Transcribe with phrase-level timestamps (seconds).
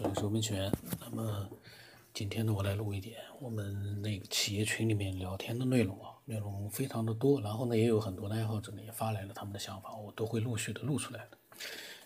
[0.00, 0.70] 这里是吴明全。
[1.00, 1.50] 那么
[2.14, 7.40] 今天呢，我来录一点我们那个企业群里面聊天的内容啊，内容非常的多。
[7.40, 11.38] 然后呢，也有很多的爱好者呢也发来了他们的想法，我都会陆续的录出来的。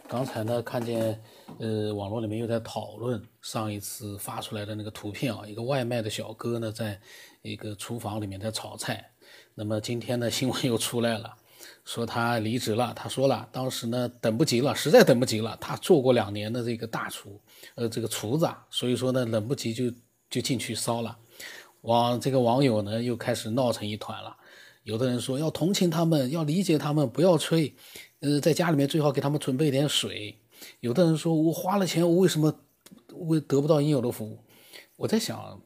[0.09, 1.23] 刚才呢，看见
[1.59, 6.99] 呃网络里面又在讨论上一次发出来的那个图片啊，一个外卖的小哥呢，在
[7.43, 9.13] 一个厨房里面在炒菜。
[9.55, 11.37] 那么今天呢，新闻又出来了。
[11.85, 15.57] 说他离职了，他说了，当时呢等不及了，实在等不及了。
[15.61, 17.41] 他做过两年的这个大厨，
[17.75, 19.93] 呃，这个厨子，所以说呢，等不及就
[20.31, 21.19] 就进去烧了。
[21.83, 24.37] 网这个网友呢又开始闹成一团了。
[24.85, 27.75] 有的人说要同情他们，要理解他们，不要催。
[28.21, 30.39] 呃，在家里面最好给他们准备点水。
[30.81, 32.55] 有的人说我花了钱，我为什么
[33.15, 34.39] 为得不到应有的服务？
[34.97, 35.61] 我在想，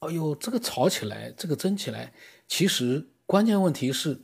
[0.00, 2.12] 哎呦，这个吵起来，这个争起来，
[2.46, 4.20] 其实关键问题是。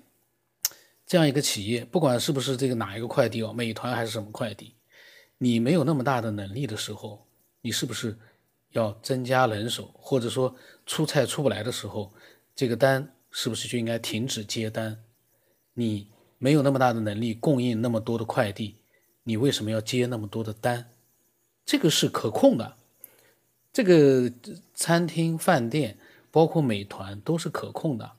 [1.13, 4.73] 这样一个企业，不管是不是这个哪一个快递哦，美团还是什么快递，
[5.37, 7.27] 你没有那么大的能力的时候，
[7.61, 8.19] 你是不是
[8.71, 12.11] 要增加人手，或者说出菜出不来的时候，
[12.57, 15.05] 这个单是不是就应该停止接单？
[15.75, 18.77] 你没有那么大的能力供应那么多的快递，
[19.25, 20.93] 你为什么要接那么多的单？
[21.67, 22.77] 这个是可控的，
[23.71, 24.33] 这个
[24.73, 25.99] 餐厅、饭店，
[26.31, 28.13] 包括美团都是可控的。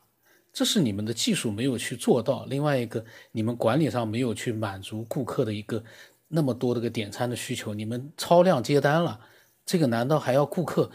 [0.54, 5.84] 这是你们的技术没有去做到，另外一个你们管理上没有去满足顾客的一个
[6.28, 9.20] 那么多的个点餐的需求，你们超量接单了，
[9.66, 10.92] 这个难道还要顾客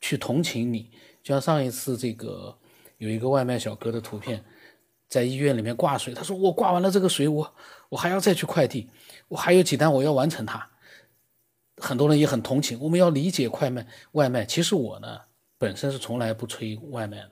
[0.00, 0.88] 去同情你？
[1.22, 2.56] 就像上一次这个
[2.98, 4.44] 有一个外卖小哥的图片，
[5.08, 7.54] 在医院里面挂水，他说我挂完了这个水，我
[7.88, 8.88] 我还要再去快递，
[9.26, 10.68] 我还有几单我要完成它。
[11.78, 14.44] 很多人也很同情，我们要理解快卖外卖。
[14.44, 15.18] 其实我呢
[15.58, 17.30] 本身是从来不催外卖的。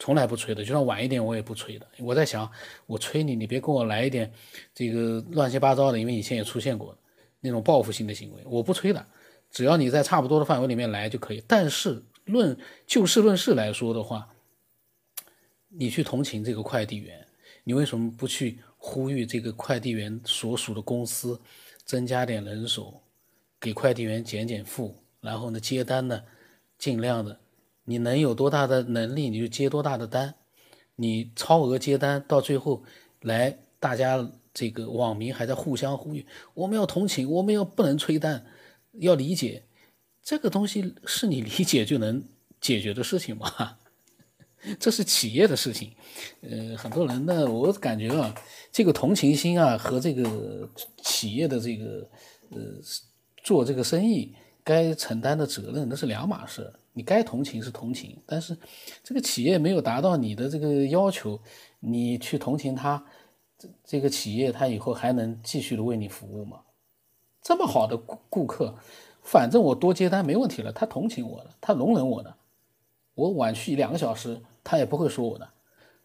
[0.00, 1.86] 从来不催的，就算晚一点我也不催的。
[1.98, 2.50] 我在想，
[2.86, 4.32] 我催你，你别跟我来一点
[4.74, 6.96] 这个乱七八糟的，因为以前也出现过
[7.38, 9.06] 那种报复性的行为，我不催的。
[9.50, 11.44] 只要你在差不多的范围里面来就可以。
[11.46, 14.26] 但是论就事论事来说的话，
[15.68, 17.26] 你去同情这个快递员，
[17.62, 21.38] 你为什么不去呼吁这个快递员所属的公司
[21.84, 23.02] 增加点人手，
[23.60, 26.22] 给快递员减减负，然后呢接单呢
[26.78, 27.38] 尽量的。
[27.90, 30.32] 你能有多大的能力，你就接多大的单。
[30.94, 32.84] 你超额接单，到最后
[33.22, 36.24] 来，大家这个网民还在互相呼吁，
[36.54, 38.46] 我们要同情，我们要不能催单，
[38.92, 39.64] 要理解，
[40.22, 42.22] 这个东西是你理解就能
[42.60, 43.78] 解决的事情吗？
[44.78, 45.90] 这是企业的事情。
[46.42, 48.32] 呃，很多人呢，我感觉啊，
[48.70, 50.70] 这个同情心啊和这个
[51.02, 52.08] 企业的这个
[52.50, 52.58] 呃
[53.42, 56.72] 做这个生意该承担的责任那是两码事。
[56.92, 58.58] 你该同情是同情，但是
[59.02, 61.40] 这个企业没有达到你的这个要求，
[61.78, 63.04] 你去同情他，
[63.56, 66.62] 这这个企业他以后还能继续的为你服务吗？
[67.40, 68.74] 这么好的顾顾客，
[69.22, 72.34] 反正我多接单没问题了，他同情我的，他容忍我的，
[73.14, 75.48] 我晚去两个小时他也不会说我的，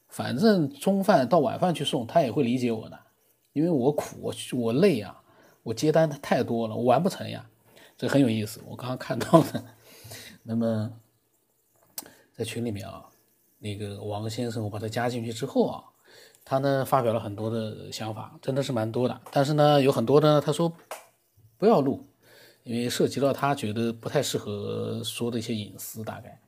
[0.08, 3.00] 反正中饭到晚饭去送他也会理解我的，
[3.54, 5.18] 因为我苦我我累呀，
[5.64, 7.50] 我接单太多了，我完不成呀，
[7.98, 9.66] 这很有意思，我刚刚看到了。
[10.48, 10.94] 那么，
[12.32, 13.04] 在群里面啊，
[13.58, 15.84] 那个王先生，我把他加进去之后啊，
[16.44, 19.22] 他呢发表了很多的想法，真的是蛮多的。
[19.32, 20.72] 但是呢，有很多呢，他说
[21.58, 22.06] 不要录，
[22.62, 26.40] 因为涉及到他觉得不太适合说的一些隐私，大概。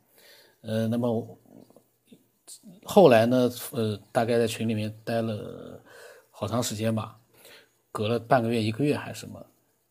[0.62, 1.40] 呃，那么
[2.84, 5.82] 后来呢，呃，大概在群里面待了
[6.30, 7.18] 好长时间吧，
[7.92, 9.44] 隔了半个月、一个月还是什么。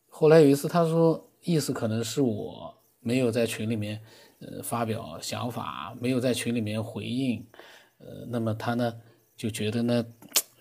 [0.07, 2.73] 后来有一次，他说意思可能是我。
[3.07, 4.01] 没有在群里面，
[4.39, 7.41] 呃，发表想法，没有在群里面回应，
[7.99, 8.93] 呃，那么他呢
[9.37, 10.05] 就觉得呢，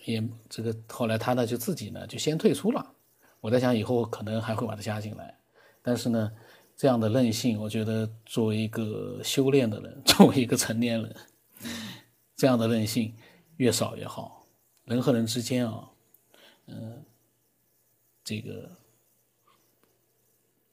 [0.05, 2.95] 也这个后来他呢就自己呢就先退出了。
[3.41, 5.37] 我在想以后可能还会把他加进来，
[5.83, 6.33] 但是呢，
[6.77, 11.17] 这样的任性，我觉得作为一个修炼的人， 作为一个成年人，
[12.37, 13.13] 这样的任性
[13.57, 14.47] 越少越好。
[14.85, 15.91] 人和人之间啊，
[16.67, 17.03] 嗯，
[18.23, 18.71] 这个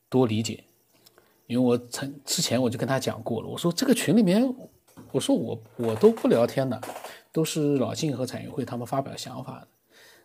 [0.08, 0.64] 多理解。
[1.54, 4.44] 因为我曾之前我就跟他讲过了，我说这个群里面，
[5.12, 6.82] 我说我我都不聊天的，
[7.32, 9.68] 都是老晋和彩云会他们发表想法的。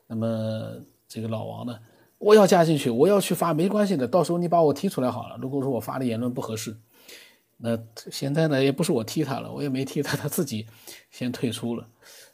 [0.07, 1.79] 那么这个老王呢，
[2.17, 5.37] 我要加进去，我要去发，没关系的，到时候你把我踢出来好了。
[5.39, 6.75] 如果说我发的言论不合适，
[7.59, 7.79] 那
[8.11, 10.67] 现在呢也不是我踢他了，我也没踢他，他自己
[11.11, 11.87] 先退出了。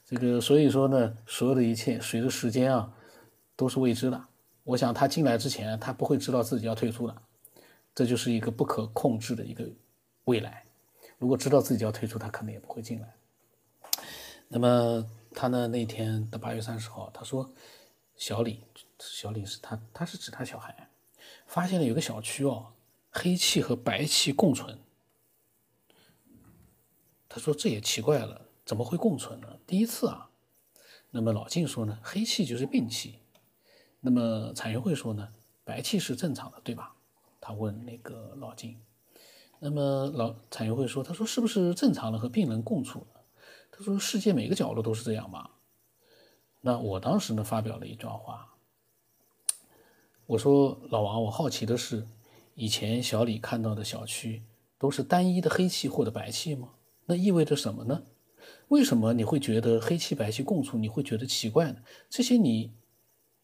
[0.07, 2.93] 这个所以说呢，所有的一切随着时间啊
[3.57, 4.23] 都是未知的。
[4.63, 7.17] 我想他进来之前，他不会知道自己要退出的。
[7.95, 9.69] 这就是一个不可控制的一个
[10.25, 10.65] 未来。
[11.19, 13.15] 如果知道自己要退出，他可能也不会进来。
[14.49, 15.67] 那么他呢？
[15.69, 17.51] 那天的八月三十号，他说
[18.17, 18.63] 小李，
[18.99, 20.91] 小李是他，他是指他小孩，
[21.47, 22.73] 发现了有个小区哦，
[23.11, 24.79] 黑气和白气共存。
[27.29, 29.59] 他说这也奇怪了，怎么会共存呢？
[29.67, 30.31] 第一次啊。
[31.11, 33.19] 那么老晋说呢，黑气就是病气。
[34.01, 35.29] 那么产业会说呢，
[35.65, 36.94] 白气是正常的，对吧？
[37.47, 38.75] 他问那个老金。
[39.59, 43.07] 那么老产业会说，他说是不是正常的和病人共处？
[43.71, 45.51] 他说世界每个角落都是这样吗？
[46.63, 48.55] 那我当时呢发表了一段话，
[50.25, 52.07] 我说老王，我好奇的是，
[52.55, 54.43] 以前小李看到的小区
[54.79, 56.71] 都是单一的黑气或者白气吗？
[57.05, 58.05] 那意味着什么呢？
[58.69, 60.79] 为什么你会觉得黑气白气共处？
[60.79, 61.77] 你会觉得奇怪呢？
[62.09, 62.73] 这些你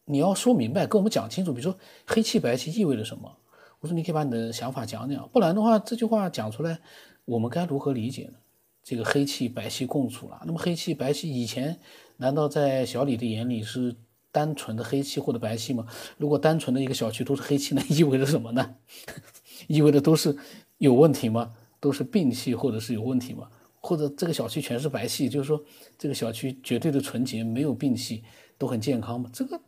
[0.05, 1.53] 你要说明白，跟我们讲清楚。
[1.53, 3.37] 比如说黑气白气意味着什么？
[3.81, 6.79] 我说你可以把你的想法讲讲，不然的话这句话讲出来，
[7.25, 8.33] 我们该如何理解呢？
[8.83, 11.79] 这个黑气白气共处了，那么黑气白气以前
[12.17, 13.95] 难道在小李的眼里是
[14.31, 15.85] 单纯的黑气或者白气吗？
[16.17, 18.75] 如果单纯的一个小区都是黑气，那意味着什么呢？
[19.67, 20.35] 意味着都是
[20.77, 21.53] 有问题吗？
[21.79, 23.49] 都是病气或者是有问题吗？
[23.79, 25.59] 或者这个小区全是白气，就是说
[25.97, 28.23] 这个小区绝对的纯洁，没有病气，
[28.59, 29.27] 都很健康吗？
[29.33, 29.59] 这个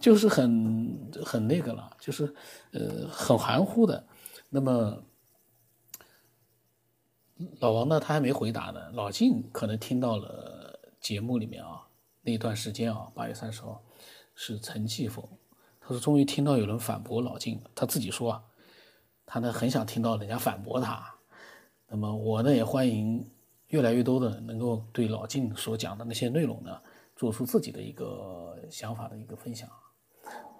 [0.00, 2.34] 就是很很那个了，就是
[2.72, 4.06] 呃很含糊的。
[4.48, 5.02] 那么
[7.60, 8.90] 老王呢，他还没回答呢。
[8.92, 11.86] 老晋可能听到了节目里面啊
[12.22, 13.82] 那段时间啊，八月三十号
[14.34, 15.24] 是陈继峰，
[15.80, 17.70] 他说终于听到有人反驳老晋了。
[17.74, 18.42] 他自己说啊，
[19.26, 21.14] 他呢很想听到人家反驳他。
[21.88, 23.30] 那么我呢也欢迎
[23.68, 26.80] 越来越多的能够对老晋所讲的那些内容呢
[27.18, 29.68] 做出自己的一个想法的一个分享。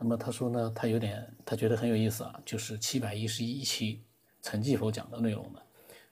[0.01, 4.05] 那么他说呢，他有点他觉得很有意思啊，就是七百一十一期
[4.43, 5.63] 陈继否讲的内容呢，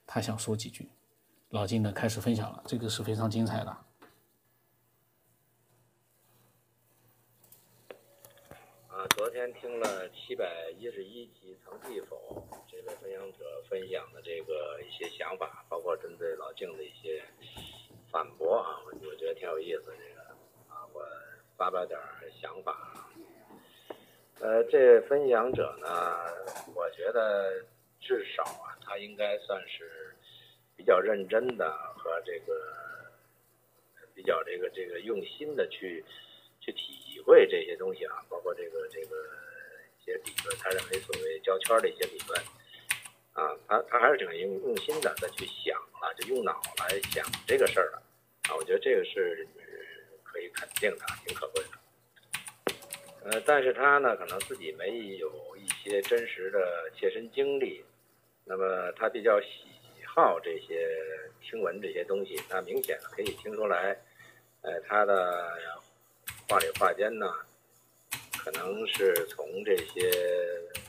[0.06, 0.88] 他想说几句。
[1.48, 3.70] 老金呢开始分享了，这个是非常精彩的。
[8.86, 12.46] 啊，昨天听了七百一十一期陈继否。
[13.00, 13.38] 分享者
[13.68, 17.20] 分享的这个一些想法，包括针对老静的一些
[18.12, 19.86] 反驳啊，我觉得挺有意思。
[19.86, 19.96] 的，
[21.56, 21.98] 发表点
[22.40, 22.76] 想法。
[24.40, 25.88] 呃，这分享者呢，
[26.74, 27.64] 我觉得
[28.00, 30.14] 至少啊，他应该算是
[30.76, 32.52] 比较认真的和这个
[34.14, 36.04] 比较这个这个用心的去
[36.60, 39.16] 去体会这些东西啊，包括这个这个
[39.98, 42.38] 一些理论，他认为所谓胶圈的一些理论。
[43.32, 47.96] 啊，他他还是挺用用心的在去想啊，就用脑来想这个事儿的
[48.48, 49.46] 啊，我觉得这个是
[50.36, 51.70] 可以肯定的，挺可贵的。
[53.24, 57.82] 呃，但是他呢，可能自己没有一些真实的切身经历，
[58.44, 59.64] 那么他比较喜
[60.04, 60.86] 好这些
[61.40, 63.96] 听闻这些东西，那明显可以听出来，
[64.60, 65.56] 呃，他的
[66.46, 67.32] 话里话间呢，
[68.38, 70.10] 可能是从这些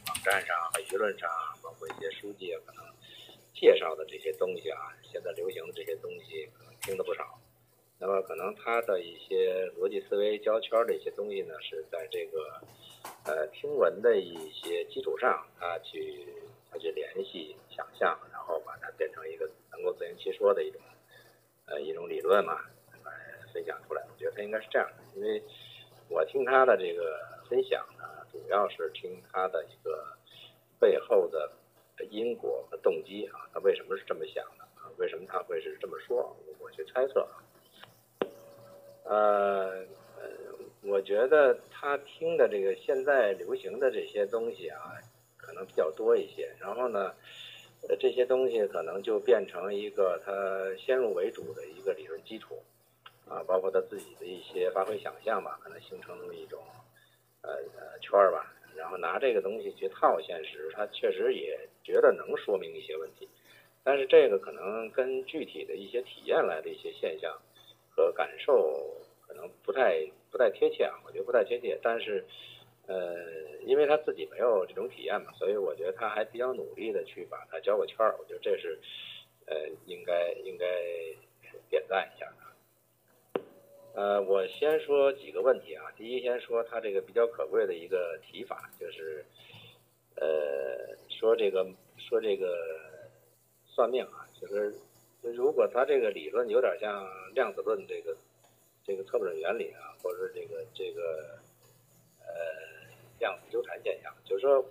[0.08, 1.30] 网站上和舆论上。
[1.64, 2.84] 包括一些书籍啊，可能
[3.54, 7.40] 介绍的这些东西啊，现在流行的这些东西可能听的不少。
[8.00, 12.62] 那么可能他的一些逻辑思维胶圈的一些东西呢，是在这个
[13.26, 16.28] 呃听闻的一些基础上，他去
[16.70, 20.82] 他去联系想象，然后把它变成一个能够自圆其说的一种
[21.66, 22.62] 呃一种理论嘛，
[23.04, 23.12] 来
[23.54, 24.04] 分享出来。
[24.12, 25.42] 我觉得他应该是这样的，因为
[26.10, 30.18] 我听他的这个分享呢，主要是听他的一个。
[30.80, 31.52] 背后的
[32.12, 34.86] 因果和动机啊，他为什么是这么想的啊？
[34.98, 36.38] 为什么他会是这么说？
[36.60, 37.42] 我去猜测啊。
[39.10, 39.86] 呃，
[40.84, 44.96] 我觉得他听的这个现在流行的这些东西啊，
[45.38, 46.50] 可能比较多一些。
[46.60, 47.14] 然后呢，
[47.88, 50.32] 呃这些东西可能就变成一个他
[50.78, 52.62] 先入为主的一个理论基础
[53.30, 56.62] 啊，包括他自己的一些发挥想象吧，可能形成一种
[57.42, 58.54] 呃呃圈儿吧。
[58.76, 63.28] 然后拿这个东西去套现实，他确实也觉得能说明一些问题，
[63.84, 67.36] 但是这个可能跟具体的一些体验来的一些现象
[67.90, 68.97] 和感受
[69.38, 71.80] 能不太不太贴切啊，我觉得不太贴切。
[71.82, 72.26] 但是，
[72.88, 73.16] 呃，
[73.66, 78.16] 因为他自己没有这种体验嘛，所以我觉得他还比较努力的去把它交个圈儿。
[78.20, 78.78] 我觉得这是，
[79.46, 80.66] 呃，应该应该
[81.70, 82.34] 点赞一下。
[83.94, 85.92] 呃，我先说几个问题啊。
[85.98, 89.26] 第一，先说他这个比较可贵的一个提法，就是，
[90.18, 91.66] 呃，说这个
[91.98, 92.56] 说这个
[93.66, 94.72] 算命啊，就是
[95.24, 98.16] 如果他这个理论有点像量子论这个
[98.88, 101.38] 这个测不准原理啊，或者这个这个
[102.22, 102.34] 呃
[103.20, 104.64] 量子纠缠现象，就是说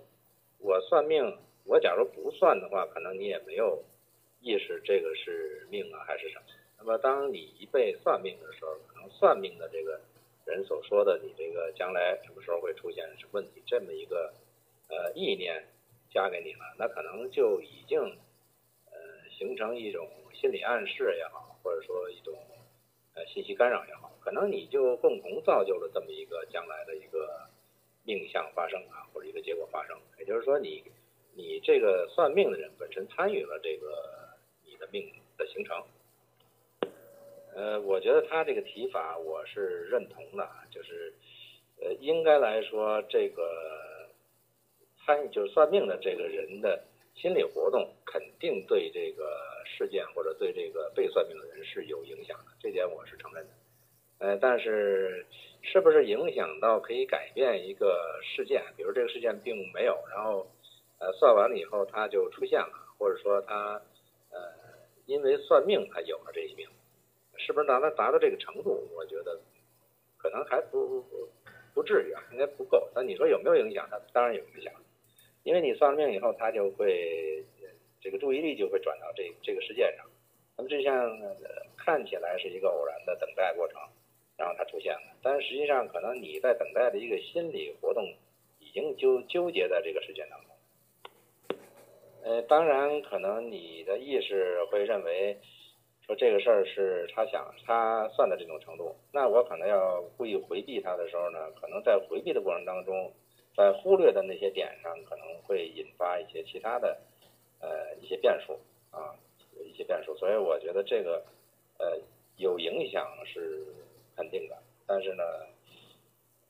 [0.57, 3.83] 我算命，我假如不算的话，可能你也没有
[4.41, 6.45] 意识这个是命啊还是什么。
[6.79, 10.01] 那么当你一被算命的时候，可能算命的这个
[10.45, 14.33] 人所说的，你这个将来什么时候会出现什么问题，这么一个
[14.87, 15.63] 呃意念
[16.09, 22.33] 加给你了，那可能就已经呃形成一种心理暗示也好，或者说一种
[23.17, 27.49] 呃信息干扰也好，可能你就共同造就了这么一个将来的一个
[28.05, 29.97] 命相发生啊，或者一个结果发生。
[30.19, 30.83] 也就是说，你
[31.33, 35.83] 你这个算命的人本身参与了这个你的命的形成。
[37.55, 41.11] 呃，我觉得他这个提法我是认同的，就是
[41.81, 43.43] 呃应该来说这个。
[45.05, 46.83] 参与就是算命的这个人的
[47.19, 53.49] 心理活动，肯定对这个事件或者对这个被算命的人是有影响的，这点我是承认的。
[54.19, 55.25] 呃，但是
[55.63, 58.63] 是不是影响到可以改变一个事件？
[58.77, 60.47] 比如这个事件并没有，然后
[60.99, 63.81] 呃算完了以后它就出现了，或者说他
[64.29, 64.37] 呃
[65.07, 66.67] 因为算命他有了这一命，
[67.37, 68.87] 是不是达到达到这个程度？
[68.95, 69.39] 我觉得
[70.17, 71.29] 可能还不不
[71.73, 72.87] 不至于啊，应该不够。
[72.93, 73.87] 但你说有没有影响？
[73.89, 74.71] 它当然有影响。
[75.47, 77.41] 因为你算了命以后，他就会
[78.01, 80.05] 这个注意力就会转到这这个事件上，
[80.57, 81.17] 那么这项
[81.77, 83.79] 看起来是一个偶然的等待过程，
[84.35, 88.03] 然后它出现了，但实际上可能你在等待的一个心理活动
[88.59, 91.57] 已经纠纠结在这个事件当中。
[92.23, 95.37] 呃，当然可能你的意识会认为
[96.05, 103.13] 说这个事儿是他想他算的这种程度，那我可能要故意回避他的时候呢，可能在回避的过程当中。
[103.57, 106.95] 在忽略的那些点上，可能会引发一些其他的，
[107.59, 108.53] 呃，一些变数
[108.91, 109.15] 啊，
[109.65, 110.15] 一些变数。
[110.15, 111.25] 所以我觉得这个，
[111.79, 111.99] 呃，
[112.35, 113.65] 有影响是
[114.15, 115.23] 肯定的，但是呢，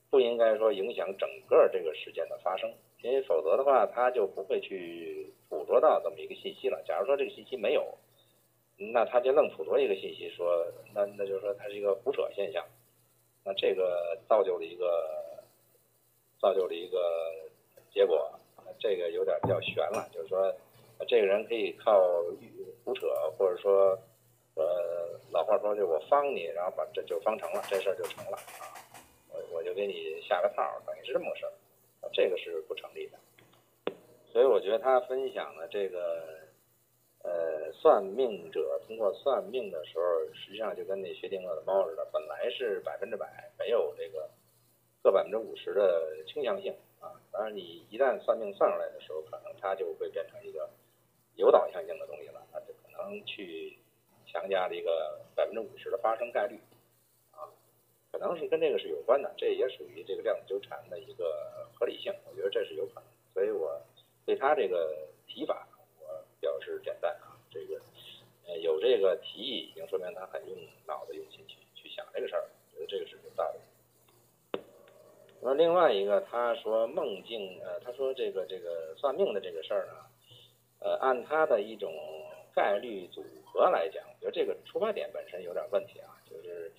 [0.10, 2.70] 不应该说影响整个这个事件的发生，
[3.02, 6.84] 因为否则的话，他就不会去捕捉到这么一个信息了。
[6.86, 7.98] 假如说这个信息没有，
[8.76, 12.68] 那他就愣捕捉一个信息，说那那就是说它是一个胡扯现象，
[13.46, 15.26] 那这个造就了一个。
[16.40, 17.00] 造就了一个
[17.92, 18.32] 结果，
[18.80, 20.54] 这个有点比较悬了，就是说，
[21.08, 22.00] 这个人可以靠
[22.84, 23.98] 胡扯，或者说，
[24.56, 28.70] 呃，老话说就我方你，然后把这就方成了，这事儿就成了啊，
[29.32, 31.52] 我我就给你下个套，等于是这么个事儿，
[32.14, 33.18] 这个是不成立的。
[34.32, 36.24] 所以我觉得他分享的这个，
[37.24, 44.30] 呃，算命者通过算命的时候，实际上就跟那薛定谔的猫似的，本来是百分之百没有这个。
[45.12, 50.70] 百分之五十的倾向性啊，当然你一旦算命算出来的时候，可能它就会变成一个
[51.36, 53.78] 有导向性的东西了，它就可能去
[54.26, 56.60] 强加了一个百分之五十的发生概率
[57.32, 57.48] 啊，
[58.12, 63.82] 可能是跟这个是有关的，这也属于这个量子纠缠的一个合理性，我觉得这是有可能，所以我
[64.26, 65.68] 对他这个提法
[66.00, 67.80] 我表示点赞啊，这个
[68.48, 73.60] 呃有这个提议，已经说明他很用脑子用心去去想这个事儿，觉得这个是有道理。
[75.42, 79.94] 那另外一个，他说梦境，呃，他说这个这个算命的这个事儿呢，
[80.80, 81.94] 呃，按他的一种
[82.56, 86.72] 概率组合来讲，我觉得这个出发点本身有点问题啊，就是，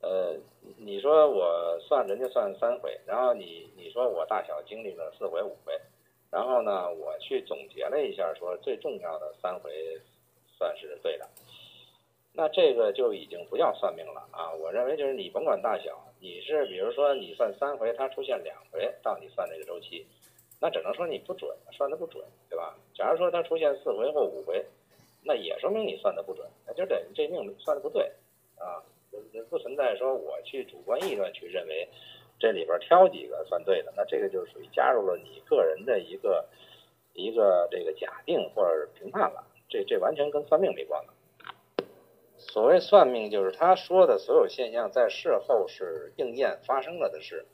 [0.00, 0.36] 呃，
[0.78, 5.78] 你说我算人家算三回，然后你你说我大小经历了四回五回，
[6.30, 10.00] 然后呢，我去总结了一下，说最重要的三回
[10.56, 11.28] 算是对的。
[12.36, 14.52] 那这个就已经不叫算命了啊！
[14.54, 20.04] 我认为就是你甭管大小，你是比如说你算三回，它出现两回，到你算这个周期，
[20.60, 22.76] 那只能说你不准，算的不准，对吧？
[22.92, 24.66] 假如说它出现四回或五回，
[25.22, 28.10] 那也说明你算的不准，那就等于这命算的不对
[28.58, 28.82] 啊！
[29.48, 31.88] 不存在说我去主观臆断去认为
[32.40, 36.44] 这里边挑几个算对的，那这个就属于加入了你个人的一个
[37.12, 41.13] 一个这个假定或者评判了，这这完全跟算命没关了。
[42.54, 47.46] 所谓算命，就是他说的所有现象在事后是应验发生了的事，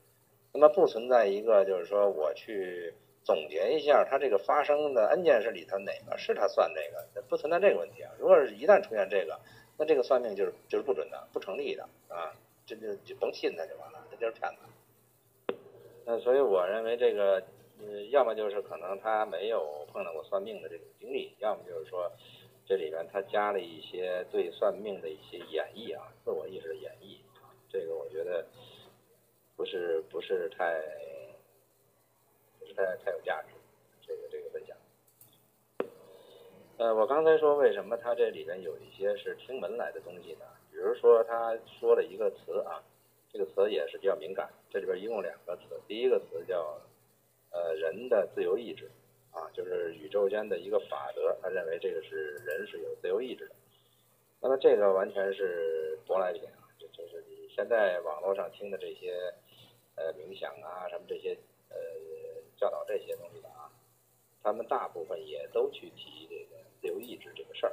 [0.52, 2.92] 那么不存在一个就是说我去
[3.24, 8.12] 总结一下他这个发生的 n 件事里头哪个是他算这个，不存在这个问题啊。
[8.18, 9.40] 如果是一旦出现这个，
[9.78, 15.54] 那这个算命就是就是不准的，不成立的啊，这就就甭信他就完了，这就是骗子。
[16.04, 17.42] 那所以我认为这个，
[17.78, 22.12] 呃，要么就是可能他没有碰到过算命的这种经历，要么就是说。
[22.70, 27.16] 这里边他加了一些对算命的一些演绎啊，自我意识的演绎，
[27.68, 28.46] 这个我觉得
[29.56, 30.80] 不是不是太
[32.60, 33.48] 不是太太有价值，
[34.06, 34.76] 这个这个分享。
[36.78, 40.46] 呃，我刚才说为什么他这里边有一些是听闻来的东西呢？
[40.70, 42.80] 比如说他说了一个词啊，
[43.32, 46.80] 这个词也是比较敏感，这里边一共两个词，第一个词叫
[47.50, 48.88] 呃人的自由意志。
[49.32, 53.54] 啊，就是宇宙间的一个法则，他认为这个是人是有自由意志的。
[54.40, 59.32] 那么这个完全是舶来品啊，就就是你现在网络上听的这些
[59.96, 61.36] 呃冥想啊，什么这些
[61.68, 61.76] 呃
[62.56, 63.70] 教导这些东西的啊，
[64.42, 67.72] 他他们大部分也都去提这个自由意志这个事儿。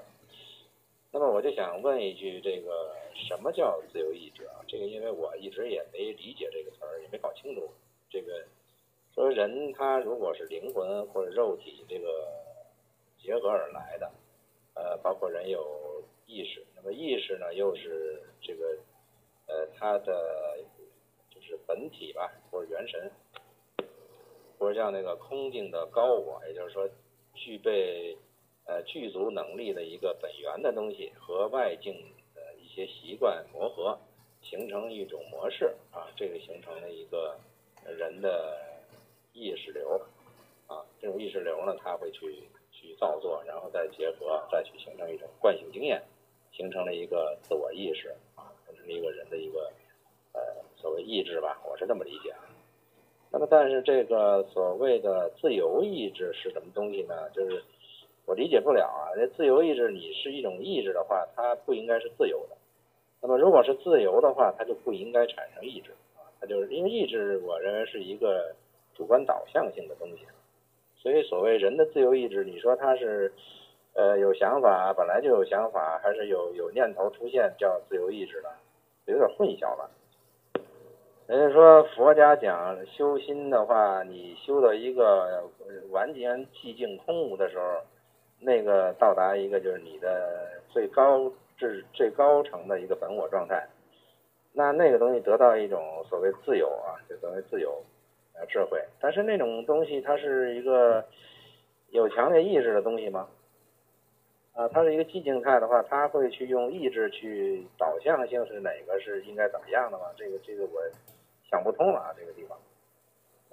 [1.11, 4.61] 那么我就想问一句，这个什么叫自由意志啊？
[4.67, 7.67] 这个因为我一直也没理解这个词儿，也没搞清楚。
[8.11, 8.45] 这个
[9.17, 12.31] 说人他如果是灵魂或者肉体这个
[13.17, 14.12] 结合而来的，
[14.75, 18.77] 呃，包括人有意识，那么意识呢又是这个
[19.47, 20.59] 呃他的
[21.31, 23.12] 就是本体吧，或者元神，
[24.59, 26.88] 或者叫那个空境的高我，也就是说
[27.33, 28.15] 具备。
[28.69, 31.93] 呃，具足能力的一个本源的东西和外境
[32.36, 33.97] 的一些习惯磨合，
[34.41, 37.39] 形成一种模式啊，这个形成了一个
[37.86, 38.76] 人的，
[41.07, 46.03] 这种意识流呢，它会去去造作，然后再结合，再去形成一种惯性经验，
[46.51, 49.71] 形成了一个自我意识啊，形成一个人的一个
[50.33, 50.41] 呃
[50.75, 52.43] 所谓意志吧，我是这么理解啊。
[53.31, 57.29] 那么，但是这个所谓的自由意志是什么东西呢？
[57.29, 57.63] 就是。
[58.25, 59.15] 我理解不了啊！
[59.15, 62.57] 这自由意志，你是一种意志的话，它不应该是自由的。
[63.21, 66.27] 那么，如果是自由的话，它就不应该产生意志啊。
[66.41, 68.53] 它就是因为意志，我认为是一个
[68.93, 70.25] 主观导向性的东西。
[71.07, 73.31] 所以，所谓人的自由意志，你说他是
[73.93, 78.49] 呃有想法，本来就有想法，还是有有念头出现叫自由意志的，
[79.05, 79.89] 有点混淆了。
[81.27, 85.45] 人家说佛家讲修心的话，你修到一个
[85.91, 87.63] 完全寂静空无的时候。
[88.39, 93.65] 那个到达一个就是你的最高至最高层的一个本我状态，
[94.53, 97.81] 那那个东西得到一种所谓自由啊，就等于自由，
[98.46, 98.84] 智慧。
[99.00, 101.03] 但是那种东西它是一个
[101.89, 103.27] 有强烈意志的东西吗？
[104.53, 110.06] 啊，它是一个寂静态的话，它会去用意志去导向性是哪个是应该怎么样的吗？
[110.17, 110.82] 这个这个我
[111.50, 112.58] 想不通了啊，这个地方。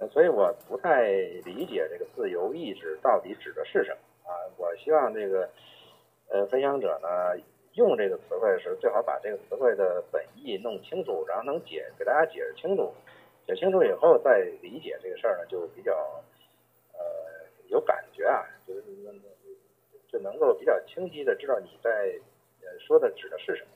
[0.09, 1.09] 所以我不太
[1.45, 3.97] 理解这个自由意志到底指的是什么。
[4.29, 5.47] 啊，我希望这个
[6.29, 7.39] 呃分享者呢
[7.73, 12.91] 用这个词汇时，最好把这个词汇的本意弄清楚，然后能解给大家解释清楚，
[13.47, 15.93] 写清楚以后再理解这个事儿呢，就比较
[16.93, 16.99] 呃
[17.67, 18.81] 有感觉啊，就是
[20.11, 22.13] 就能够比较清晰的知道你在
[22.79, 23.69] 说的指的是什么。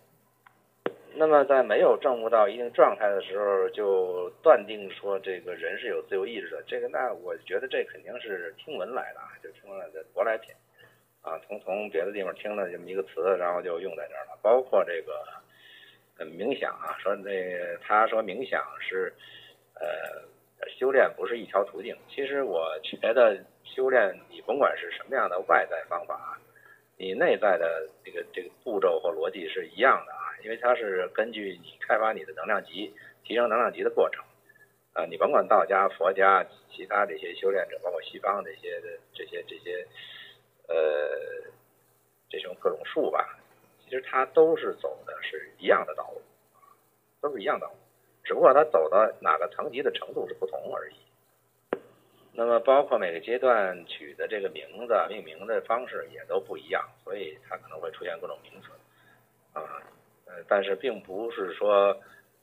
[1.16, 10.54] 那么在没有证悟到一定状态的时候，就断定说这个人是有自由意志的，这个那我觉得这肯定是听闻来的，就听闻来的舶来品，
[11.22, 14.38] 啊，从从别的地方听了这么一个词，然后就用在这儿了。
[14.42, 15.26] 包括这个
[16.26, 19.12] 冥想啊，说那他说冥想是
[19.80, 26.40] 呃修炼不是一条途径，其实我觉得修炼你甭管是什么样的外在方法，
[26.98, 30.18] 你内在的这个这个步骤或逻辑是一样的啊。
[30.42, 32.94] 因为它是根据你开发你的能量级、
[33.26, 34.24] 提升能量级的过程，
[34.94, 39.86] 啊，你甭管道家、佛家、其他这些修炼者，包括西方这些的这些这些，
[40.70, 41.52] 呃，
[42.30, 43.38] 这种各种术吧，
[43.84, 46.22] 其实它都是走的是一样的道路，
[47.20, 47.74] 都是一样道路，
[48.30, 50.96] 只不过它走到哪个层级的程度是不同而已。
[52.32, 58.70] 那么，包括每个阶段取的这个名字、命名的方式也都不一样，所以它可能会出现各种名词，
[59.52, 59.82] 啊。
[60.28, 61.88] 呃，但是并不是说，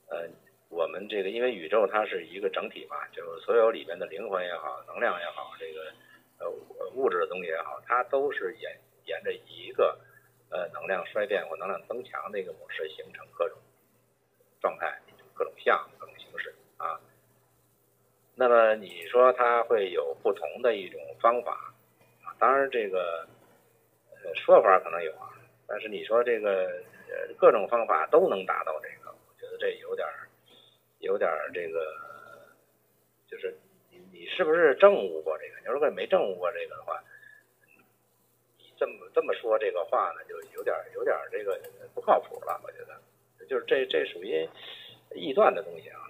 [0.09, 0.29] 呃，
[0.71, 5.93] 我们这个因为宇宙它是一个整体嘛，就所有里面的灵魂也好，能量也好，这个
[6.41, 6.51] 呃
[6.97, 9.97] 物质的东西也好，它都是沿沿着一个
[10.51, 13.57] 呃能量衰变或能量增强的一个模式形成各种
[14.61, 15.01] 状态、
[15.37, 16.99] 各种相、各种形式啊。
[18.35, 21.75] 那么你说它会有不同的一种方法
[22.25, 22.35] 啊？
[22.39, 23.29] 当然这个
[24.25, 25.31] 呃说法可能有啊，
[25.69, 26.83] 但是你说这个。
[27.39, 30.07] 各种方法都能达到这个，我觉得这有点，
[30.99, 31.79] 有点这个，
[33.29, 33.57] 就是
[33.91, 35.61] 你你是不是证悟过这个？
[35.61, 37.03] 你如果没证悟过这个的话，
[38.59, 41.59] 你这么这么说这个话呢，就有点有点这个
[41.95, 42.61] 不靠谱了。
[42.65, 43.01] 我觉得，
[43.47, 44.47] 就是这这属于
[45.11, 46.01] 臆断的东西啊。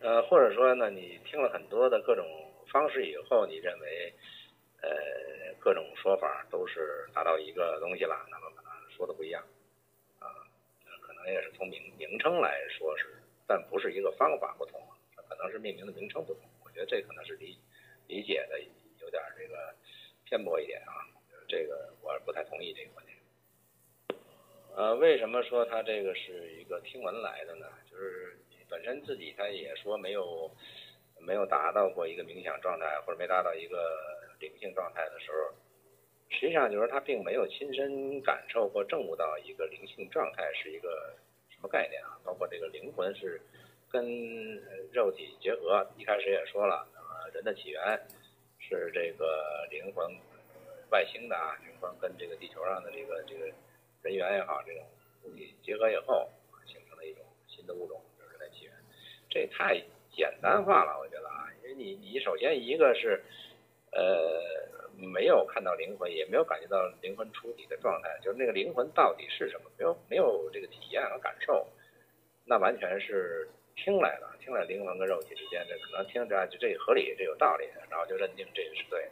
[0.00, 2.24] 呃，或者说呢，你听了很多的各种
[2.68, 4.12] 方式以后，你认为
[4.82, 4.88] 呃
[5.58, 9.42] 各种说法都是达到一个东西了，那么可能说的不一样。
[10.20, 10.28] 啊，
[11.00, 14.80] 可能也是从名名称来说是，但不是一个方法不同，
[15.16, 16.42] 可能是命名的名称不同。
[16.64, 17.58] 我觉得这可能是理
[18.06, 18.60] 理解的
[19.00, 19.74] 有点这个
[20.24, 21.02] 偏颇一点啊，
[21.48, 23.16] 这个我不太同意这个观点。
[24.76, 27.66] 呃，为什么说他这个是一个听闻来的呢？
[27.90, 28.05] 就是
[28.86, 30.48] 身自己他也说没有
[31.18, 33.76] 没有达到过一个冥想状态，或者没达到一个
[34.38, 35.52] 灵性状态的时候。
[36.28, 41.14] 实际上就是他并没有亲身感受或证悟到一个灵性状态是一个
[41.48, 43.40] 什么概念啊，包括这个灵魂是
[43.90, 44.04] 跟
[44.92, 46.86] 肉体结合，一开始也说了，
[47.32, 48.00] 人的起源
[48.58, 50.06] 是这个灵魂、
[50.90, 53.46] 外星的啊，灵魂跟这个地球上的这个这个
[54.02, 54.84] 人猿也好，这种
[55.22, 56.28] 物体结合以后，
[56.66, 58.02] 形成了一种新的物种，
[59.36, 59.78] 这太
[60.10, 63.22] 简单化了，我觉得啊，因为你你首先一个是，
[63.92, 71.66] 呃，没有看到灵魂，也没有感觉到灵魂出体的状态，就是那个灵魂到底是什么，没有没有这个体验和感受，
[72.46, 79.10] 那完全是听来的，听来灵魂跟肉体之间，的可能听着就这合理，这有道理，然后就认定这个是对的，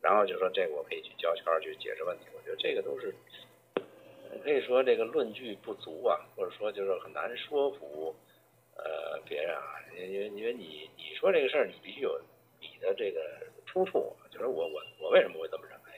[0.00, 3.14] 然后就说这个我可以去交圈去解释问题，我觉得这个都是。
[4.44, 8.14] 可以说这个论据不足啊，或者说就是很难说服，
[9.24, 9.62] 别人啊，
[9.96, 12.20] 因为因为你你说这个事儿，你必须有
[12.60, 13.20] 你的这个
[13.66, 15.92] 出处，就是我我我为什么会这么认为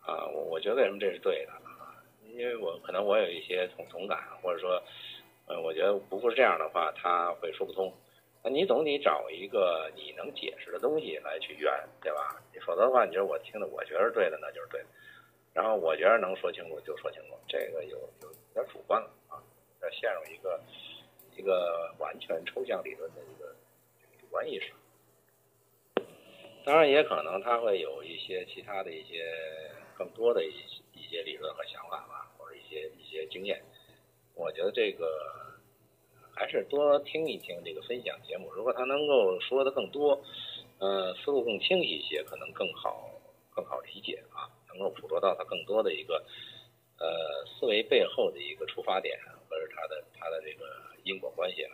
[0.00, 0.26] 啊？
[0.28, 2.02] 我我觉得为什么这是对的啊？
[2.24, 4.82] 因为我可能我有一些同同感，或者说，
[5.46, 7.92] 呃，我觉得不过是这样的话，他会说不通。
[8.42, 12.42] 那你总得找一个你能解释的东西来去圆，对吧？
[12.64, 14.86] 否则的话，你说我听的我觉得是对的，那就是对的。
[15.52, 19.40] 然后我觉得能说清楚就说清楚，这个有有有点主观了啊，
[19.82, 20.60] 要陷入一个
[21.36, 23.54] 一个完全抽象理论的一个
[24.20, 24.72] 主观意识。
[26.64, 29.24] 当然也可能他会有一些其他的一些
[29.96, 30.58] 更多的一些
[30.94, 33.62] 一些理论和想法吧，或者一些一些经验。
[34.34, 35.56] 我觉得这个
[36.34, 40.20] 还是多听一听这个分享节目，如果他能够说的更多，
[40.78, 43.10] 呃，思路更清晰一些，可能更好
[43.54, 44.50] 更好理解啊。
[44.68, 46.22] 能够捕捉到他更多的一个，
[46.98, 49.18] 呃，思维背后的一个出发点，
[49.48, 50.66] 或者他的他的这个
[51.06, 51.70] 因果关系了，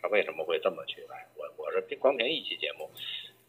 [0.00, 1.26] 他为什么会这么去来？
[1.36, 2.88] 我我是光凭一期节目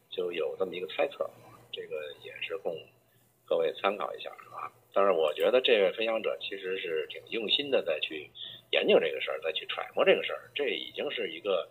[0.10, 1.30] 就有这么一个猜测，
[1.72, 2.76] 这个也是供
[3.46, 4.74] 各位参考一下啊。
[4.92, 8.30] 但是我觉得这位分享者其实是挺用心的，在去
[8.72, 11.70] 研究这个事儿，再去揣摩这个事儿，这已经是一个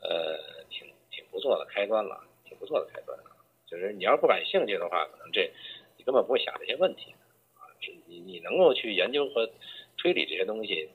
[0.00, 3.24] 呃挺挺不错的开端了，挺不错的开端了。
[3.66, 5.50] 就是你要不感兴趣的话，可能这
[5.96, 6.04] 你。
[6.04, 7.12] 根本不会想这些问题，
[7.54, 7.64] 啊，
[8.06, 9.50] 你你能够去研究和
[9.96, 10.86] 推理这些东西，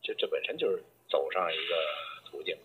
[0.00, 1.74] 这这本身就是走上一个
[2.30, 2.56] 途径。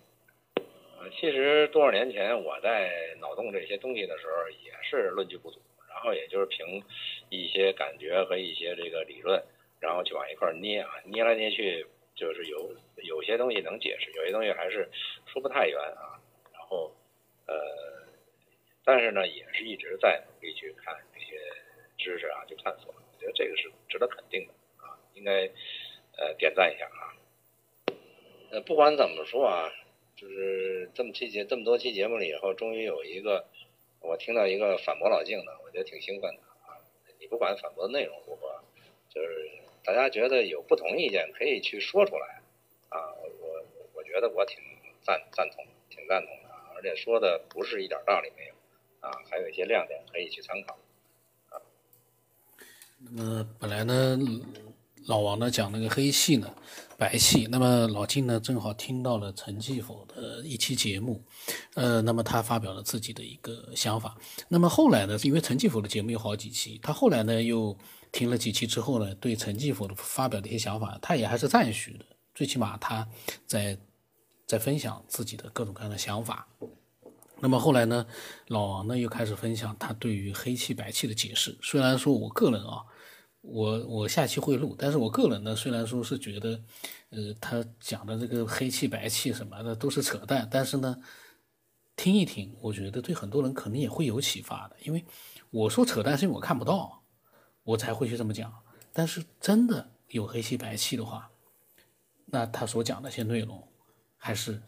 [1.19, 6.83] 其实多少年前我在脑洞这些东西的时候，也是论据不足，然后也就是凭
[7.29, 9.43] 一些感觉和一些这个理论，
[9.79, 14.89] 然后去往一块捏啊，捏来捏去，就是有有些东西能解释，有些东西还是
[15.25, 16.21] 说不太圆啊。
[16.53, 16.93] 然后，
[17.47, 17.55] 呃，
[18.85, 21.39] 但是呢，也是一直在努力去看这些。
[22.03, 25.47] 知识啊，去探索，我觉得这个是值得肯定的啊，应该
[26.17, 27.13] 呃点赞一下啊。
[28.51, 29.71] 呃，不管怎么说啊，
[30.15, 33.45] 就是这么期节这么多期节目了以后，终于有一个
[34.01, 36.75] 我听到一个反驳老静的，我觉得挺兴奋的啊。
[37.17, 38.61] 你不管反驳的内容如何，
[39.09, 39.49] 就是
[39.85, 42.41] 大家觉得有不同意见可以去说出来
[42.89, 43.15] 啊。
[43.39, 44.59] 我我觉得我挺
[45.01, 48.53] 赞赞同，挺赞同的，而且说的不是一点道理没有
[48.99, 50.77] 啊，还有一些亮点可以去参考。
[53.03, 54.17] 那么本来呢，
[55.07, 56.53] 老王呢讲那个黑气呢，
[56.97, 57.47] 白气。
[57.49, 61.23] 那么老金呢正好听到了陈继否的一期节目，
[61.73, 64.15] 呃，那么他发表了自己的一个想法。
[64.47, 67.75] 那么后来呢，因为陈继否的节目有好几期，他后来呢又
[68.11, 72.05] 听了几期之后呢，对陈继否的发表的一些想法，他也还是赞许的。
[72.35, 73.07] 最起码他
[73.45, 73.77] 在
[74.45, 76.47] 在分享自己的各种各样的想法。
[77.39, 78.05] 那么后来呢，
[78.49, 81.57] 老王呢又开始分享他对于黑气白气的解释。
[81.63, 82.83] 虽然说我个人啊，
[83.41, 86.61] 我我下期会录，但是我个人呢虽然说是觉得，
[87.09, 90.95] 呃，他讲的这个黑气白气什么的都是扯淡，但是呢，
[91.95, 94.75] 听一听，我觉得对很多人可能也会有启发的。
[94.83, 95.03] 因为
[95.49, 97.03] 我说扯淡是因为我看不到，
[97.63, 98.53] 我才会去这么讲。
[98.93, 101.31] 但是真的有黑气白气的话，
[102.25, 103.67] 那他所讲的些内容
[104.17, 104.61] 还是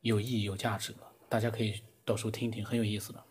[0.00, 1.82] 有意义、有价值的，大家可以。
[2.06, 3.24] 到时候听听很有意思的。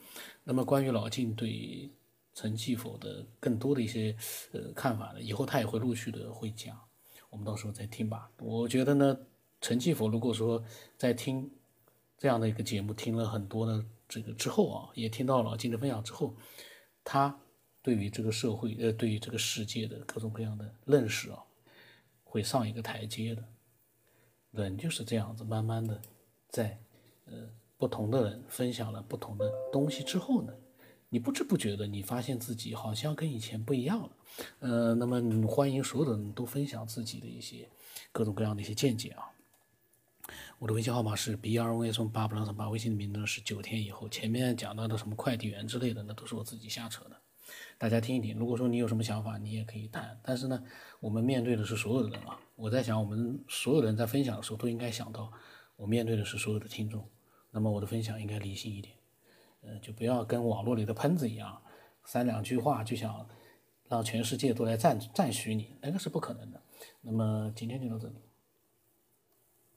[0.43, 1.91] 那么关于老晋对
[2.33, 4.15] 陈继否的更多的一些
[4.51, 6.79] 呃看法呢，以后他也会陆续的会讲，
[7.29, 8.31] 我们到时候再听吧。
[8.39, 9.17] 我觉得呢，
[9.61, 10.63] 陈继否如果说
[10.97, 11.51] 在听
[12.17, 16.35] 这样的一个节目听了很多的这个之后啊，也听到老晋的分享之后，
[17.03, 17.39] 他
[17.81, 21.43] 对于这个社会呃对于这个世界的各种各样的认识啊，
[22.23, 23.43] 会上一个台阶的。
[24.51, 26.01] 人就是这样子，慢慢的
[26.49, 26.79] 在
[27.25, 27.49] 呃。
[27.75, 30.53] 不同的人分享了不同的东西之后呢，
[31.13, 34.09] 你不知不觉的，你发现自己好像跟以前不一样了。
[34.61, 37.69] 呃，那么欢迎所有的人都分享自己的一些
[38.11, 39.29] 各种各样的一些见解啊。
[40.57, 44.09] 我的微信号码是 b r v 从八不让上八，微信的名字是九天以后。
[44.09, 47.21] 前面讲到的什么快递员之类的，那都是我自己瞎扯的。
[47.77, 50.19] 大家听一听，如果说你有什么想法，你也可以谈。
[50.23, 50.63] 但是呢，
[50.99, 52.39] 我们面对的是所有的人啊。
[52.55, 55.31] 我在想，我们所有的人在分享的时候，都应该想到，
[55.75, 57.07] 我面对的是所有的听众。
[57.51, 58.95] 那么我的分享应该理性一点，
[59.63, 61.61] 呃，就不要跟网络里的喷子一样，
[62.05, 63.27] 三两句话就想
[63.89, 66.61] 让全世界都来赞赞许你，那个是不可能的。
[67.01, 68.15] 那么今天就到这里。